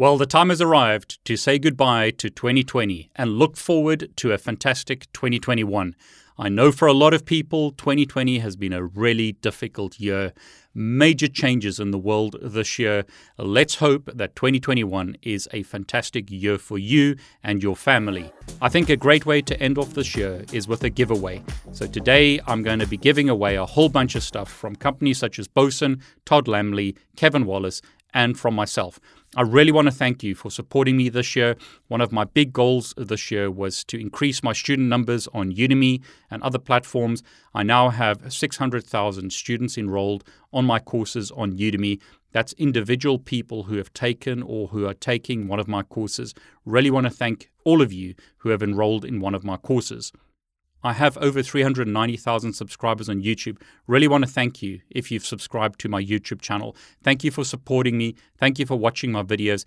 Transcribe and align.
Well, 0.00 0.16
the 0.16 0.26
time 0.26 0.50
has 0.50 0.60
arrived 0.60 1.18
to 1.24 1.36
say 1.36 1.58
goodbye 1.58 2.12
to 2.18 2.30
2020 2.30 3.10
and 3.16 3.32
look 3.32 3.56
forward 3.56 4.16
to 4.18 4.30
a 4.30 4.38
fantastic 4.38 5.12
2021. 5.12 5.96
I 6.38 6.48
know 6.48 6.70
for 6.70 6.86
a 6.86 6.92
lot 6.92 7.14
of 7.14 7.24
people, 7.24 7.72
2020 7.72 8.38
has 8.38 8.54
been 8.54 8.72
a 8.72 8.84
really 8.84 9.32
difficult 9.32 9.98
year. 9.98 10.32
Major 10.72 11.26
changes 11.26 11.80
in 11.80 11.90
the 11.90 11.98
world 11.98 12.36
this 12.40 12.78
year. 12.78 13.06
Let's 13.38 13.74
hope 13.74 14.08
that 14.14 14.36
2021 14.36 15.16
is 15.22 15.48
a 15.52 15.64
fantastic 15.64 16.30
year 16.30 16.58
for 16.58 16.78
you 16.78 17.16
and 17.42 17.60
your 17.60 17.74
family. 17.74 18.30
I 18.62 18.68
think 18.68 18.88
a 18.88 18.96
great 18.96 19.26
way 19.26 19.42
to 19.42 19.60
end 19.60 19.78
off 19.78 19.94
this 19.94 20.14
year 20.14 20.44
is 20.52 20.68
with 20.68 20.84
a 20.84 20.90
giveaway. 20.90 21.42
So 21.72 21.88
today 21.88 22.38
I'm 22.46 22.62
going 22.62 22.78
to 22.78 22.86
be 22.86 22.98
giving 22.98 23.28
away 23.28 23.56
a 23.56 23.66
whole 23.66 23.88
bunch 23.88 24.14
of 24.14 24.22
stuff 24.22 24.48
from 24.48 24.76
companies 24.76 25.18
such 25.18 25.40
as 25.40 25.48
Boson, 25.48 26.00
Todd 26.24 26.46
Lammle, 26.46 26.96
Kevin 27.16 27.46
Wallace, 27.46 27.82
and 28.18 28.36
from 28.36 28.52
myself. 28.52 28.98
I 29.36 29.42
really 29.42 29.70
want 29.70 29.86
to 29.86 29.92
thank 29.92 30.24
you 30.24 30.34
for 30.34 30.50
supporting 30.50 30.96
me 30.96 31.08
this 31.08 31.36
year. 31.36 31.54
One 31.86 32.00
of 32.00 32.10
my 32.10 32.24
big 32.24 32.52
goals 32.52 32.92
this 32.96 33.30
year 33.30 33.48
was 33.48 33.84
to 33.84 33.96
increase 33.96 34.42
my 34.42 34.52
student 34.52 34.88
numbers 34.88 35.28
on 35.32 35.52
Udemy 35.52 36.02
and 36.28 36.42
other 36.42 36.58
platforms. 36.58 37.22
I 37.54 37.62
now 37.62 37.90
have 37.90 38.32
600,000 38.32 39.32
students 39.32 39.78
enrolled 39.78 40.24
on 40.52 40.64
my 40.64 40.80
courses 40.80 41.30
on 41.30 41.56
Udemy. 41.56 42.00
That's 42.32 42.54
individual 42.54 43.20
people 43.20 43.64
who 43.64 43.76
have 43.76 43.92
taken 43.92 44.42
or 44.42 44.66
who 44.68 44.84
are 44.88 44.94
taking 44.94 45.46
one 45.46 45.60
of 45.60 45.68
my 45.68 45.84
courses. 45.84 46.34
Really 46.64 46.90
want 46.90 47.04
to 47.04 47.10
thank 47.10 47.50
all 47.64 47.80
of 47.80 47.92
you 47.92 48.16
who 48.38 48.48
have 48.48 48.64
enrolled 48.64 49.04
in 49.04 49.20
one 49.20 49.36
of 49.36 49.44
my 49.44 49.56
courses. 49.56 50.12
I 50.82 50.92
have 50.92 51.18
over 51.18 51.42
390,000 51.42 52.52
subscribers 52.52 53.08
on 53.08 53.22
YouTube. 53.22 53.60
Really 53.86 54.08
want 54.08 54.24
to 54.24 54.30
thank 54.30 54.62
you 54.62 54.80
if 54.90 55.10
you've 55.10 55.26
subscribed 55.26 55.80
to 55.80 55.88
my 55.88 56.02
YouTube 56.02 56.40
channel. 56.40 56.76
Thank 57.02 57.24
you 57.24 57.30
for 57.30 57.44
supporting 57.44 57.98
me. 57.98 58.14
Thank 58.38 58.58
you 58.58 58.66
for 58.66 58.76
watching 58.76 59.10
my 59.10 59.22
videos. 59.22 59.66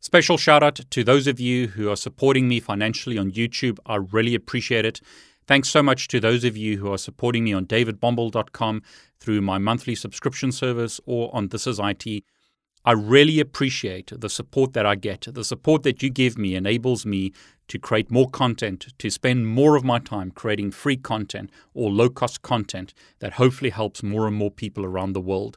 Special 0.00 0.36
shout 0.36 0.62
out 0.62 0.76
to 0.90 1.02
those 1.02 1.26
of 1.26 1.40
you 1.40 1.68
who 1.68 1.90
are 1.90 1.96
supporting 1.96 2.48
me 2.48 2.60
financially 2.60 3.16
on 3.16 3.32
YouTube. 3.32 3.78
I 3.86 3.96
really 3.96 4.34
appreciate 4.34 4.84
it. 4.84 5.00
Thanks 5.46 5.68
so 5.68 5.82
much 5.82 6.08
to 6.08 6.20
those 6.20 6.44
of 6.44 6.56
you 6.56 6.78
who 6.78 6.92
are 6.92 6.98
supporting 6.98 7.44
me 7.44 7.52
on 7.52 7.66
davidbombal.com 7.66 8.82
through 9.18 9.40
my 9.40 9.58
monthly 9.58 9.94
subscription 9.94 10.52
service 10.52 11.00
or 11.06 11.34
on 11.34 11.48
This 11.48 11.66
Is 11.66 11.80
IT. 11.82 12.24
I 12.88 12.92
really 12.92 13.40
appreciate 13.40 14.12
the 14.16 14.28
support 14.28 14.72
that 14.74 14.86
I 14.86 14.94
get. 14.94 15.26
The 15.28 15.42
support 15.42 15.82
that 15.82 16.04
you 16.04 16.08
give 16.08 16.38
me 16.38 16.54
enables 16.54 17.04
me 17.04 17.32
to 17.66 17.80
create 17.80 18.12
more 18.12 18.30
content, 18.30 18.86
to 19.00 19.10
spend 19.10 19.48
more 19.48 19.74
of 19.74 19.82
my 19.82 19.98
time 19.98 20.30
creating 20.30 20.70
free 20.70 20.96
content 20.96 21.50
or 21.74 21.90
low 21.90 22.08
cost 22.08 22.42
content 22.42 22.94
that 23.18 23.32
hopefully 23.32 23.70
helps 23.70 24.04
more 24.04 24.28
and 24.28 24.36
more 24.36 24.52
people 24.52 24.84
around 24.84 25.14
the 25.14 25.20
world. 25.20 25.56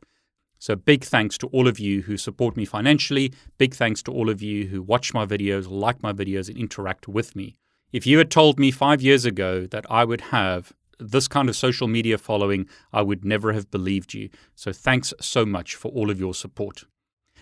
So, 0.57 0.75
big 0.75 1.03
thanks 1.03 1.37
to 1.37 1.47
all 1.49 1.67
of 1.67 1.79
you 1.79 2.01
who 2.01 2.17
support 2.17 2.57
me 2.57 2.65
financially. 2.65 3.31
Big 3.59 3.75
thanks 3.75 4.01
to 4.03 4.11
all 4.11 4.27
of 4.27 4.41
you 4.41 4.65
who 4.65 4.81
watch 4.81 5.13
my 5.13 5.27
videos, 5.27 5.69
like 5.69 6.01
my 6.01 6.11
videos, 6.11 6.49
and 6.49 6.57
interact 6.57 7.07
with 7.07 7.35
me. 7.35 7.57
If 7.91 8.07
you 8.07 8.17
had 8.17 8.31
told 8.31 8.59
me 8.59 8.71
five 8.71 9.03
years 9.03 9.23
ago 9.25 9.67
that 9.67 9.85
I 9.87 10.03
would 10.03 10.21
have 10.21 10.73
this 10.99 11.27
kind 11.27 11.47
of 11.47 11.55
social 11.55 11.87
media 11.87 12.17
following, 12.17 12.67
I 12.91 13.03
would 13.03 13.23
never 13.23 13.53
have 13.53 13.69
believed 13.69 14.15
you. 14.15 14.29
So, 14.55 14.73
thanks 14.73 15.13
so 15.21 15.45
much 15.45 15.75
for 15.75 15.91
all 15.91 16.09
of 16.09 16.19
your 16.19 16.33
support. 16.33 16.85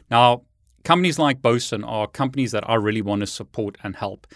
Now, 0.09 0.43
companies 0.83 1.19
like 1.19 1.41
Boson 1.41 1.83
are 1.83 2.07
companies 2.07 2.51
that 2.51 2.69
I 2.69 2.75
really 2.75 3.01
want 3.01 3.21
to 3.21 3.27
support 3.27 3.77
and 3.83 3.95
help. 3.95 4.27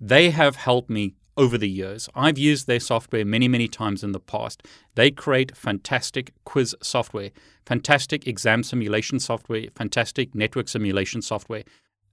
They 0.00 0.30
have 0.30 0.56
helped 0.56 0.90
me 0.90 1.14
over 1.36 1.56
the 1.56 1.68
years. 1.68 2.08
I've 2.14 2.38
used 2.38 2.66
their 2.66 2.80
software 2.80 3.24
many, 3.24 3.48
many 3.48 3.68
times 3.68 4.04
in 4.04 4.12
the 4.12 4.20
past. 4.20 4.62
They 4.94 5.10
create 5.10 5.56
fantastic 5.56 6.32
quiz 6.44 6.74
software, 6.82 7.30
fantastic 7.64 8.26
exam 8.26 8.62
simulation 8.62 9.18
software, 9.20 9.66
fantastic 9.74 10.34
network 10.34 10.68
simulation 10.68 11.22
software. 11.22 11.64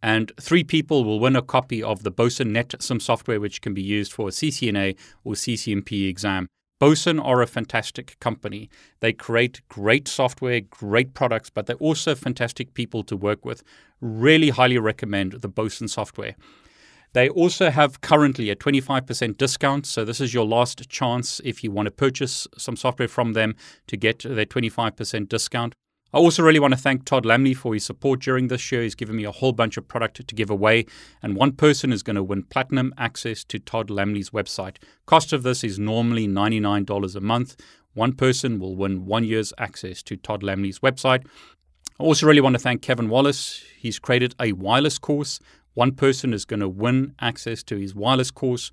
And 0.01 0.31
three 0.39 0.63
people 0.63 1.03
will 1.03 1.19
win 1.19 1.35
a 1.35 1.41
copy 1.41 1.83
of 1.83 2.03
the 2.03 2.11
Boson 2.11 2.53
NetSim 2.53 3.01
software, 3.01 3.41
which 3.41 3.61
can 3.61 3.73
be 3.73 3.81
used 3.81 4.13
for 4.13 4.29
a 4.29 4.31
CCNA 4.31 4.97
or 5.25 5.33
CCNP 5.33 6.07
exam. 6.07 6.47
Boson 6.79 7.19
are 7.19 7.41
a 7.41 7.47
fantastic 7.47 8.17
company. 8.19 8.69
They 9.01 9.11
create 9.11 9.61
great 9.67 10.07
software, 10.07 10.61
great 10.61 11.13
products, 11.13 11.49
but 11.49 11.65
they're 11.65 11.75
also 11.75 12.15
fantastic 12.15 12.73
people 12.73 13.03
to 13.03 13.17
work 13.17 13.43
with. 13.43 13.63
Really 13.99 14.49
highly 14.49 14.77
recommend 14.77 15.33
the 15.33 15.49
Boson 15.49 15.89
software. 15.89 16.35
They 17.13 17.27
also 17.27 17.69
have 17.69 18.01
currently 18.01 18.49
a 18.49 18.55
25% 18.55 19.37
discount. 19.37 19.85
So, 19.87 20.05
this 20.05 20.21
is 20.21 20.33
your 20.33 20.45
last 20.45 20.89
chance 20.89 21.41
if 21.43 21.63
you 21.63 21.71
want 21.71 21.87
to 21.87 21.91
purchase 21.91 22.47
some 22.57 22.75
software 22.75 23.07
from 23.07 23.33
them 23.33 23.55
to 23.87 23.97
get 23.97 24.19
their 24.19 24.45
25% 24.45 25.27
discount. 25.27 25.73
I 26.11 26.17
also 26.17 26.41
really 26.41 26.59
want 26.59 26.73
to 26.73 26.79
thank 26.79 27.05
Todd 27.05 27.23
Lammle 27.23 27.55
for 27.55 27.75
his 27.75 27.83
support 27.83 28.21
during 28.21 28.47
this 28.47 28.71
year. 28.71 28.81
He's 28.81 28.95
given 28.95 29.15
me 29.15 29.25
a 29.25 29.31
whole 29.31 29.51
bunch 29.51 29.77
of 29.77 29.87
product 29.87 30.27
to 30.27 30.35
give 30.35 30.49
away, 30.49 30.85
and 31.21 31.35
one 31.35 31.51
person 31.51 31.93
is 31.93 32.01
going 32.01 32.15
to 32.15 32.23
win 32.23 32.43
platinum 32.43 32.95
access 32.97 33.43
to 33.43 33.59
Todd 33.59 33.89
Lammle's 33.89 34.31
website. 34.31 34.77
Cost 35.05 35.33
of 35.33 35.43
this 35.43 35.63
is 35.63 35.77
normally 35.77 36.27
$99 36.27 37.15
a 37.15 37.21
month. 37.21 37.55
One 37.93 38.13
person 38.13 38.57
will 38.59 38.75
win 38.75 39.05
one 39.05 39.23
year's 39.23 39.53
access 39.59 40.01
to 40.03 40.15
Todd 40.15 40.41
Lammle's 40.41 40.79
website. 40.79 41.27
I 41.99 42.03
also 42.03 42.25
really 42.25 42.41
want 42.41 42.55
to 42.55 42.59
thank 42.59 42.81
Kevin 42.81 43.09
Wallace. 43.09 43.63
He's 43.77 43.99
created 43.99 44.33
a 44.39 44.53
wireless 44.53 44.97
course. 44.97 45.39
One 45.75 45.91
person 45.91 46.33
is 46.33 46.43
going 46.43 46.61
to 46.61 46.69
win 46.69 47.13
access 47.21 47.61
to 47.63 47.77
his 47.77 47.93
wireless 47.93 48.31
course. 48.31 48.71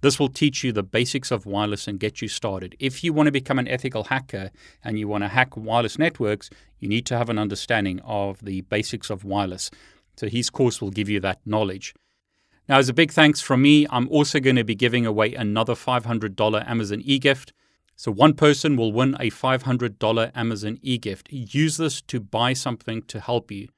This 0.00 0.20
will 0.20 0.28
teach 0.28 0.62
you 0.62 0.72
the 0.72 0.82
basics 0.82 1.30
of 1.30 1.44
wireless 1.44 1.88
and 1.88 1.98
get 1.98 2.22
you 2.22 2.28
started. 2.28 2.76
If 2.78 3.02
you 3.02 3.12
want 3.12 3.26
to 3.26 3.32
become 3.32 3.58
an 3.58 3.66
ethical 3.66 4.04
hacker 4.04 4.50
and 4.84 4.98
you 4.98 5.08
want 5.08 5.24
to 5.24 5.28
hack 5.28 5.56
wireless 5.56 5.98
networks, 5.98 6.50
you 6.78 6.88
need 6.88 7.04
to 7.06 7.18
have 7.18 7.28
an 7.28 7.38
understanding 7.38 8.00
of 8.04 8.44
the 8.44 8.60
basics 8.62 9.10
of 9.10 9.24
wireless. 9.24 9.70
So 10.16 10.28
his 10.28 10.50
course 10.50 10.80
will 10.80 10.90
give 10.90 11.08
you 11.08 11.20
that 11.20 11.40
knowledge. 11.44 11.94
Now, 12.68 12.78
as 12.78 12.88
a 12.88 12.94
big 12.94 13.10
thanks 13.10 13.40
from 13.40 13.62
me, 13.62 13.86
I'm 13.90 14.08
also 14.08 14.40
going 14.40 14.56
to 14.56 14.64
be 14.64 14.74
giving 14.74 15.06
away 15.06 15.34
another 15.34 15.74
$500 15.74 16.68
Amazon 16.68 17.00
e-gift. 17.02 17.52
So 17.96 18.12
one 18.12 18.34
person 18.34 18.76
will 18.76 18.92
win 18.92 19.16
a 19.18 19.30
$500 19.30 20.32
Amazon 20.34 20.78
e-gift. 20.82 21.32
Use 21.32 21.78
this 21.78 22.00
to 22.02 22.20
buy 22.20 22.52
something 22.52 23.02
to 23.02 23.20
help 23.20 23.50
you. 23.50 23.68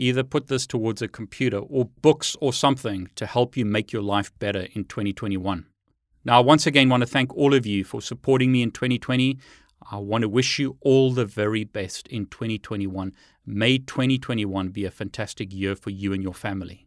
Either 0.00 0.22
put 0.22 0.46
this 0.46 0.64
towards 0.64 1.02
a 1.02 1.08
computer 1.08 1.58
or 1.58 1.86
books 2.02 2.36
or 2.40 2.52
something 2.52 3.10
to 3.16 3.26
help 3.26 3.56
you 3.56 3.64
make 3.64 3.92
your 3.92 4.00
life 4.00 4.30
better 4.38 4.68
in 4.72 4.84
2021. 4.84 5.66
Now, 6.24 6.38
I 6.38 6.40
once 6.40 6.68
again 6.68 6.88
want 6.88 7.00
to 7.00 7.06
thank 7.06 7.34
all 7.34 7.52
of 7.52 7.66
you 7.66 7.82
for 7.82 8.00
supporting 8.00 8.52
me 8.52 8.62
in 8.62 8.70
2020. 8.70 9.38
I 9.90 9.96
want 9.96 10.22
to 10.22 10.28
wish 10.28 10.60
you 10.60 10.76
all 10.82 11.10
the 11.10 11.24
very 11.24 11.64
best 11.64 12.06
in 12.06 12.26
2021. 12.26 13.12
May 13.44 13.78
2021 13.78 14.68
be 14.68 14.84
a 14.84 14.90
fantastic 14.92 15.52
year 15.52 15.74
for 15.74 15.90
you 15.90 16.12
and 16.12 16.22
your 16.22 16.34
family. 16.34 16.86